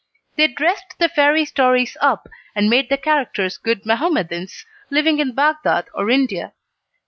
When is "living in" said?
4.89-5.35